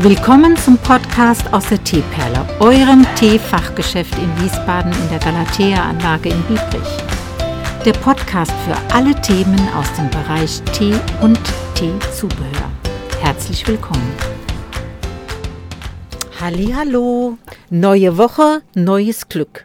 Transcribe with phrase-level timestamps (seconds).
[0.00, 6.98] Willkommen zum Podcast aus der Teeperle, eurem Teefachgeschäft in Wiesbaden in der Galatea-Anlage in Biebrich.
[7.82, 11.40] Der Podcast für alle Themen aus dem Bereich Tee und
[11.74, 12.70] Teezubehör.
[13.22, 14.12] Herzlich willkommen.
[16.38, 17.38] Hallo,
[17.70, 19.64] neue Woche, neues Glück.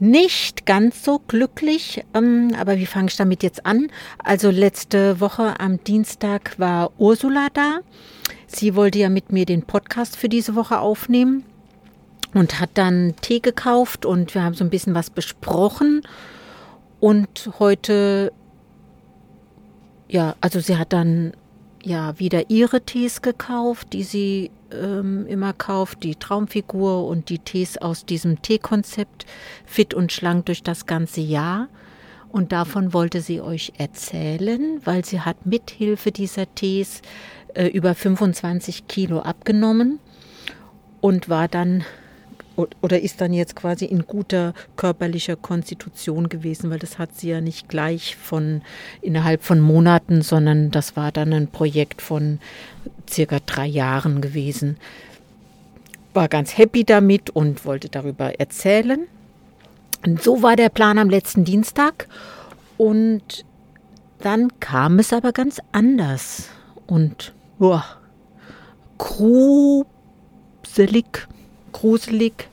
[0.00, 3.92] Nicht ganz so glücklich, ähm, aber wie fange ich damit jetzt an?
[4.18, 7.78] Also letzte Woche am Dienstag war Ursula da
[8.46, 11.44] Sie wollte ja mit mir den Podcast für diese Woche aufnehmen
[12.32, 16.02] und hat dann Tee gekauft und wir haben so ein bisschen was besprochen.
[17.00, 18.32] Und heute,
[20.08, 21.32] ja, also sie hat dann
[21.82, 27.78] ja wieder ihre Tees gekauft, die sie ähm, immer kauft, die Traumfigur und die Tees
[27.78, 29.26] aus diesem Teekonzept
[29.64, 31.68] fit und schlank durch das ganze Jahr.
[32.28, 37.00] Und davon wollte sie euch erzählen, weil sie hat mithilfe dieser Tees
[37.56, 39.98] äh, über 25 Kilo abgenommen
[41.00, 41.84] und war dann
[42.80, 47.42] oder ist dann jetzt quasi in guter körperlicher Konstitution gewesen, weil das hat sie ja
[47.42, 48.62] nicht gleich von
[49.02, 52.38] innerhalb von Monaten, sondern das war dann ein Projekt von
[53.10, 54.78] circa drei Jahren gewesen.
[56.14, 59.06] War ganz happy damit und wollte darüber erzählen.
[60.06, 62.08] Und so war der Plan am letzten Dienstag
[62.78, 63.44] und
[64.20, 66.48] dann kam es aber ganz anders
[66.86, 67.84] und boah,
[68.98, 69.86] gruselig,
[71.72, 72.48] gruselig.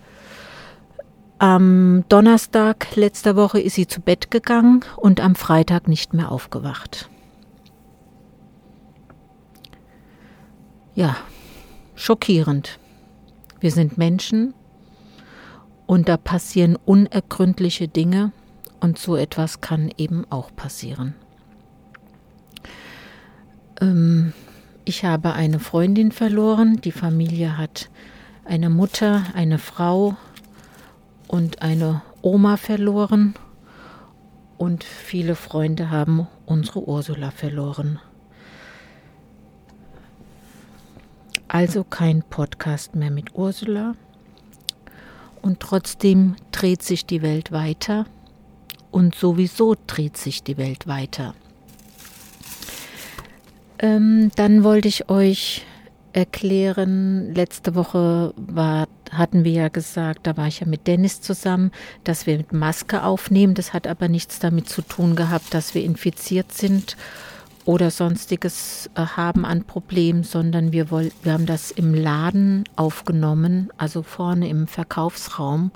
[1.40, 7.10] Am Donnerstag letzter Woche ist sie zu Bett gegangen und am Freitag nicht mehr aufgewacht.
[10.96, 11.18] Ja,
[11.96, 12.80] schockierend.
[13.60, 14.54] Wir sind Menschen
[15.86, 18.32] und da passieren unergründliche Dinge
[18.80, 21.16] und so etwas kann eben auch passieren.
[23.82, 24.34] Ähm,
[24.86, 26.82] ich habe eine Freundin verloren.
[26.82, 27.90] Die Familie hat
[28.46, 30.16] eine Mutter, eine Frau
[31.28, 33.36] und eine Oma verloren.
[34.58, 38.00] Und viele Freunde haben unsere Ursula verloren.
[41.48, 43.96] Also kein Podcast mehr mit Ursula.
[45.42, 48.06] Und trotzdem dreht sich die Welt weiter.
[48.92, 51.34] Und sowieso dreht sich die Welt weiter.
[53.84, 55.66] Ähm, dann wollte ich euch
[56.14, 61.72] erklären, letzte Woche war, hatten wir ja gesagt, da war ich ja mit Dennis zusammen,
[62.06, 63.56] dass wir mit Maske aufnehmen.
[63.56, 66.96] Das hat aber nichts damit zu tun gehabt, dass wir infiziert sind
[67.66, 73.70] oder sonstiges äh, haben an Problemen, sondern wir, woll, wir haben das im Laden aufgenommen,
[73.76, 75.72] also vorne im Verkaufsraum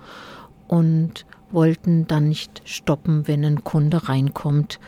[0.70, 4.80] und wollten dann nicht stoppen, wenn ein Kunde reinkommt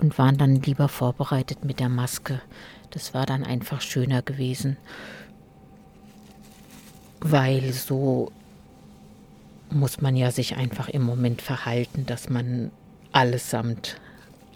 [0.00, 2.40] und waren dann lieber vorbereitet mit der Maske.
[2.90, 4.76] Das war dann einfach schöner gewesen,
[7.20, 8.30] weil so
[9.70, 12.70] muss man ja sich einfach im Moment verhalten, dass man
[13.12, 14.00] allesamt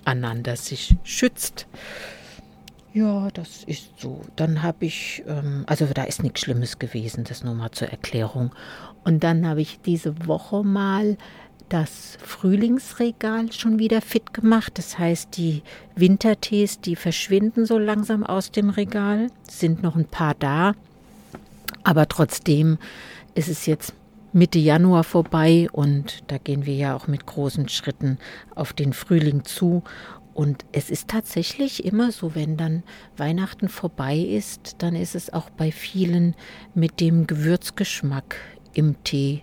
[0.04, 1.66] einander sich schützt.
[2.92, 4.22] Ja, das ist so.
[4.36, 8.52] Dann habe ich, ähm, also da ist nichts Schlimmes gewesen, das nur mal zur Erklärung.
[9.04, 11.18] Und dann habe ich diese Woche mal
[11.68, 14.78] das Frühlingsregal schon wieder fit gemacht.
[14.78, 15.62] Das heißt, die
[15.94, 20.74] Wintertees, die verschwinden so langsam aus dem Regal, sind noch ein paar da.
[21.82, 22.78] Aber trotzdem
[23.34, 23.94] ist es jetzt
[24.32, 28.18] Mitte Januar vorbei und da gehen wir ja auch mit großen Schritten
[28.54, 29.82] auf den Frühling zu.
[30.34, 32.82] Und es ist tatsächlich immer so, wenn dann
[33.16, 36.34] Weihnachten vorbei ist, dann ist es auch bei vielen
[36.74, 38.36] mit dem Gewürzgeschmack
[38.74, 39.42] im Tee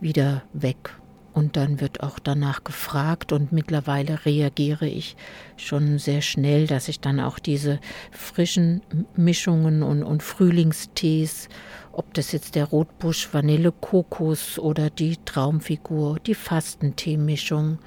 [0.00, 1.01] wieder weg.
[1.32, 5.16] Und dann wird auch danach gefragt und mittlerweile reagiere ich
[5.56, 8.82] schon sehr schnell, dass ich dann auch diese frischen
[9.16, 11.48] Mischungen und, und Frühlingstees,
[11.92, 17.78] ob das jetzt der Rotbusch Vanille Kokos oder die Traumfigur, die Fastenteemischung,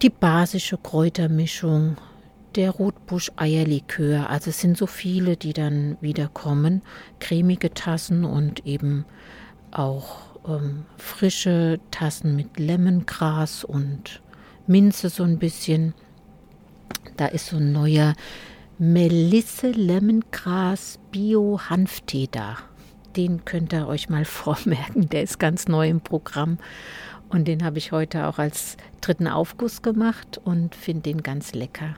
[0.00, 1.96] die basische Kräutermischung,
[2.54, 6.82] der Rotbusch Eierlikör, also es sind so viele, die dann wieder kommen,
[7.18, 9.06] cremige Tassen und eben
[9.70, 14.22] auch ähm, frische Tassen mit Lemongras und
[14.66, 15.94] Minze so ein bisschen.
[17.16, 18.14] Da ist so ein neuer
[18.78, 22.58] Melisse Lemongras Bio Hanftee da.
[23.16, 26.58] Den könnt ihr euch mal vormerken, der ist ganz neu im Programm.
[27.28, 31.96] Und den habe ich heute auch als dritten Aufguss gemacht und finde den ganz lecker.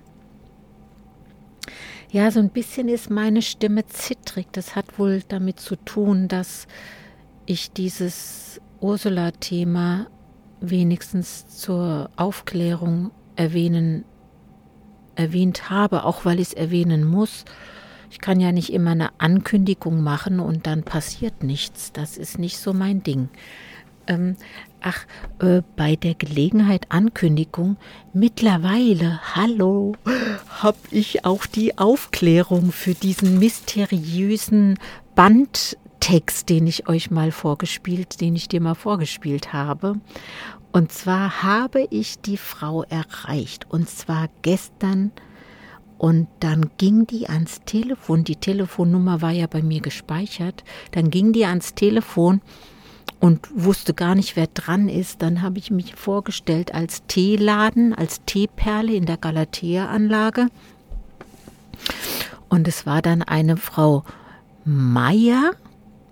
[2.11, 4.46] Ja, so ein bisschen ist meine Stimme zittrig.
[4.52, 6.69] Das hat wohl damit zu tun, dass
[7.46, 10.06] ich dieses Ursula-Thema
[10.61, 14.05] wenigstens zur Aufklärung erwähnen,
[15.14, 17.44] erwähnt habe, auch weil ich es erwähnen muss.
[18.11, 21.93] Ich kann ja nicht immer eine Ankündigung machen und dann passiert nichts.
[21.93, 23.29] Das ist nicht so mein Ding.
[24.06, 24.37] Ähm,
[24.81, 25.06] ach,
[25.41, 27.76] äh, bei der Gelegenheit Ankündigung,
[28.12, 29.94] mittlerweile, hallo,
[30.49, 34.79] habe ich auch die Aufklärung für diesen mysteriösen
[36.04, 39.96] Bandtext, den ich euch mal vorgespielt, den ich dir mal vorgespielt habe.
[40.70, 43.66] Und zwar habe ich die Frau erreicht.
[43.70, 45.12] Und zwar gestern.
[45.96, 48.24] Und dann ging die ans Telefon.
[48.24, 50.62] Die Telefonnummer war ja bei mir gespeichert.
[50.90, 52.42] Dann ging die ans Telefon
[53.20, 55.22] und wusste gar nicht, wer dran ist.
[55.22, 60.48] Dann habe ich mich vorgestellt als Teeladen, als Teeperle in der Galatea-Anlage.
[62.50, 64.04] Und es war dann eine Frau
[64.66, 65.52] Meier.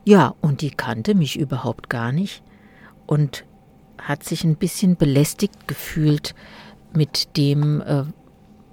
[0.05, 2.43] Ja, und die kannte mich überhaupt gar nicht.
[3.07, 3.45] Und
[3.99, 6.35] hat sich ein bisschen belästigt gefühlt
[6.93, 8.05] mit dem, äh,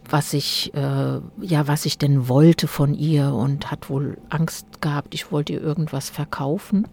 [0.10, 5.14] was ich, äh, ja, was ich denn wollte von ihr und hat wohl Angst gehabt,
[5.14, 6.88] ich wollte ihr irgendwas verkaufen.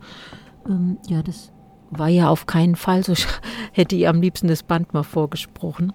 [0.68, 1.50] Ähm, ja, das
[1.90, 3.14] war ja auf keinen Fall so.
[3.72, 5.92] Hätte ihr am liebsten das Band mal vorgesprochen.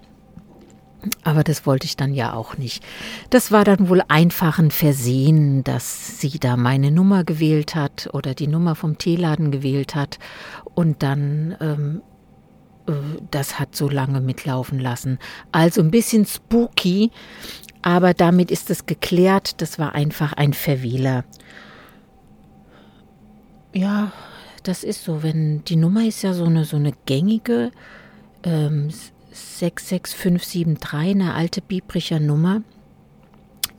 [1.24, 2.82] Aber das wollte ich dann ja auch nicht.
[3.30, 8.34] Das war dann wohl einfach ein Versehen, dass sie da meine Nummer gewählt hat oder
[8.34, 10.18] die Nummer vom Teeladen gewählt hat
[10.74, 12.02] und dann ähm,
[12.86, 12.92] äh,
[13.30, 15.18] das hat so lange mitlaufen lassen.
[15.50, 17.10] Also ein bisschen spooky,
[17.82, 19.60] aber damit ist es geklärt.
[19.60, 21.24] Das war einfach ein Verwähler.
[23.74, 24.12] Ja,
[24.62, 25.22] das ist so.
[25.22, 27.72] Wenn die Nummer ist ja so eine so eine gängige
[28.44, 28.90] ähm,
[29.32, 32.62] 66573, eine alte Biebricher Nummer,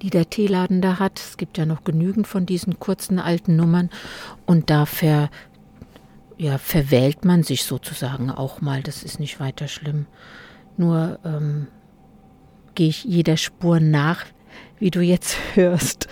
[0.02, 1.20] die der Teeladen da hat.
[1.20, 3.90] Es gibt ja noch genügend von diesen kurzen alten Nummern
[4.46, 5.30] und da ver
[6.38, 8.82] ja, verwählt man sich sozusagen auch mal.
[8.82, 10.08] Das ist nicht weiter schlimm.
[10.78, 11.68] Nur ähm,
[12.76, 14.26] gehe ich jeder Spur nach,
[14.80, 16.08] wie du jetzt hörst.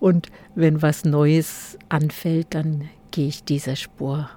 [0.00, 4.30] Und wenn was Neues anfällt, dann gehe ich dieser Spur,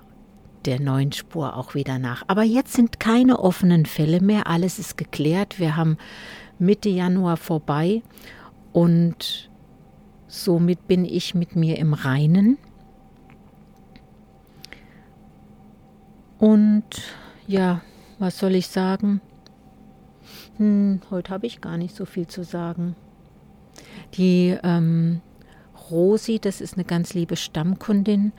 [0.66, 2.24] der neuen Spur auch wieder nach.
[2.28, 4.48] Aber jetzt sind keine offenen Fälle mehr.
[4.48, 5.60] Alles ist geklärt.
[5.60, 5.98] Wir haben
[6.60, 8.02] Mitte Januar vorbei
[8.72, 9.50] und
[10.28, 12.58] somit bin ich mit mir im Reinen.
[16.40, 16.84] Und
[17.48, 17.82] ja,
[18.20, 19.22] was soll ich sagen?
[20.58, 22.96] Hm, heute habe ich gar nicht so viel zu sagen.
[24.16, 25.22] Die ähm,
[25.90, 28.32] Rosi, das ist eine ganz liebe Stammkundin,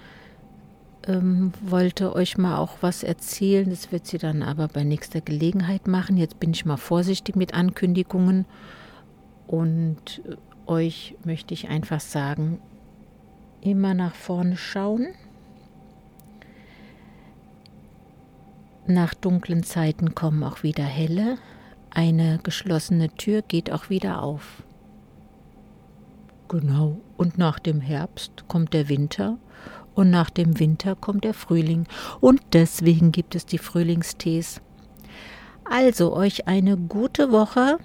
[1.06, 3.68] ähm, wollte euch mal auch was erzählen.
[3.68, 6.16] Das wird sie dann aber bei nächster Gelegenheit machen.
[6.16, 8.46] Jetzt bin ich mal vorsichtig mit Ankündigungen.
[9.46, 10.22] Und
[10.66, 12.60] euch möchte ich einfach sagen,
[13.60, 15.08] immer nach vorne schauen
[18.86, 21.38] Nach dunklen Zeiten kommen auch wieder helle,
[21.88, 24.62] eine geschlossene Tür geht auch wieder auf.
[26.48, 29.38] Genau, und nach dem Herbst kommt der Winter
[29.94, 31.86] und nach dem Winter kommt der Frühling
[32.20, 34.60] und deswegen gibt es die Frühlingstees.
[35.64, 37.78] Also euch eine gute Woche,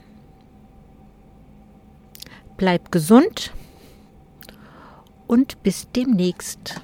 [2.58, 3.54] bleibt gesund
[5.28, 6.82] und bis demnächst.